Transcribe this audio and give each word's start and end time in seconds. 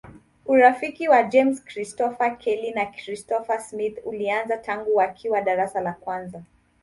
Urafiki 0.47 1.07
wa 1.09 1.23
James 1.23 1.59
Christopher 1.65 2.35
Kelly 2.37 2.71
na 2.71 2.85
Christopher 2.85 3.61
Smith 3.61 3.99
ulianza 4.05 4.57
tangu 4.57 4.95
wakiwa 4.95 5.41
darasa 5.41 5.81
la 5.81 5.93
kwanza. 5.93 6.43